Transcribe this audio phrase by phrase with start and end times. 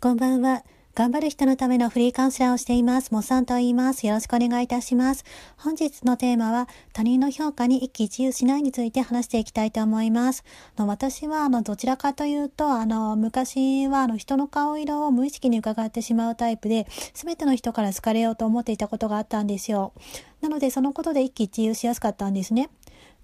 [0.00, 0.62] こんばんは。
[0.94, 3.10] 頑張る人のためのフリーカウンセラーをしています。
[3.10, 4.06] もっさんと言います。
[4.06, 5.24] よろしくお願いいたします。
[5.56, 10.44] 本日のテーマは、他人の評価に一喜一憂しないについて話していきたいと思います。
[10.76, 19.92] の私は、あの、どちらかというと、あの、昔は、あの、人の顔色を無意識に伺ってしまうタイプで、すべての人から好かれようと思っていたことがあったんですよ。
[20.40, 22.70] なので、そのことで一喜一憂しやすかったんですね。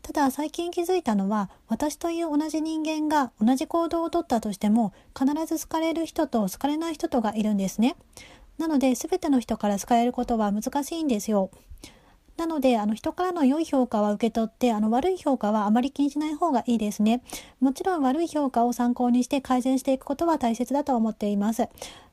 [0.05, 7.97] ただ最近気づいたのは私という同じ人間が同じ行動をとったとしても必ず好かれる人と好かれない人とがいるんですね。
[8.59, 11.51] なので全ての人から好かれることは難しいんですよ。
[12.37, 17.23] なので、あの人からの良い評価は受け取って、あの悪い評価はあまり気にしない方がいいですね。
[17.61, 21.69] もちろん悪い評価を参考にして改善していくことは大切だと思っています。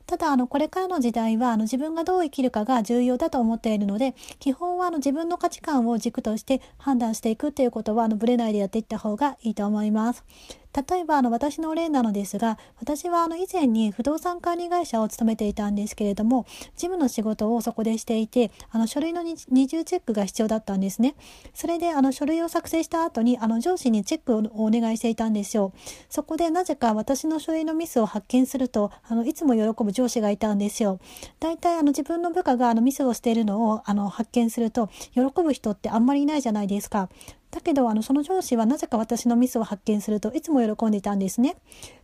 [0.05, 10.23] ただあのこれからの時代はあの自分がどう生きるかが重要だと思っているので基本はあの自分の価値観を軸として判断していくっていうことはあのブレないでやっていった方がいいと思います。
[10.73, 21.15] 例えばあの私の例なのですが私はあの以前に不動産管理会社を務めていたんですけれども事務の仕事をそこでしていてあの書類の二重チェックが必要だったんですね。
[21.53, 25.73] それであの書類を作成した後にあの上司にチェックをお願いしていたんですよ。
[26.09, 30.99] そこでなぜか私の書類のミスを発見するとあのいつも喜ぶ上司がいたんですよ。
[31.39, 37.09] 大体あの自分の部下があのミスをしているのをあの発見すると喜ぶ人ってあんまりいないじゃないですか。
[37.51, 41.57] だけどあのその上司はなぜか私のミスを発見するといつも喜んでいたんですね。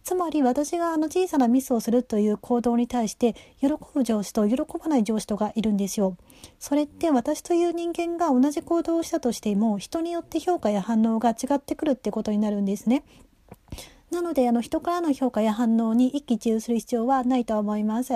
[0.03, 6.17] つまり私があの小さなミスをするという行動に対して喜ぶ上司と喜ばない上司とがいるんですよ。
[6.59, 13.03] それって私という人間が同じ行動をしたとしても人によって評価や反応が違ってくるってことになるんですね。
[14.11, 18.13] なので、あの、人からの評価や反応に一喜一憂する必要はないと思います。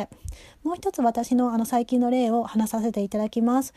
[0.64, 3.74] もう一つ私のあの最近の例を話させていただきます。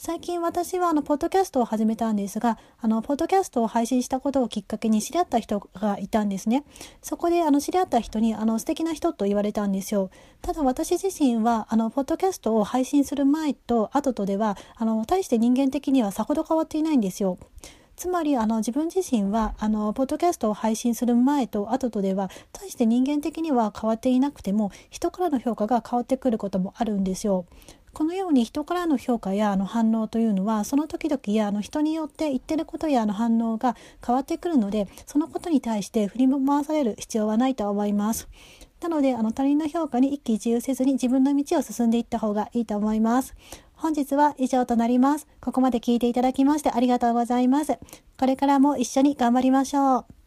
[0.00, 6.62] 最近私はあの、ポッドキャストを始めたんですが、あの、ポッドキャストを配信したことをきっかけに知り合った人がいたんですね。
[7.02, 10.10] そこであの、知り合った人にあの、素敵な人と言われたんですよ。
[10.40, 17.36] ただ私自身はあの、ポッドキャストを配信する前と後とでは、あの、大して人間的にはさほど変わっていないんですよ。
[17.96, 27.44] つまりあの自分自身はあのポッドキャストを配信する前と後とでは大して人間的には変わっていなくても人からの評価が変わってくることもあるんですよ。
[27.98, 33.74] このように人からの評価やあの反応というのはその時々やあの人によって言ってることやあの反応が
[34.06, 38.28] 変わってくるのでそのことに対して振り回される必要はないと思います。
[38.80, 43.34] なのであの他人の評価に一喜一憂せずに自分の道を進んでいった方がいいと思います。
[43.74, 45.26] 本日は以上となります。
[45.40, 47.80] ここまで聞いていただきましてありがとうございます。
[48.16, 50.17] これからも一緒に頑張りましょう。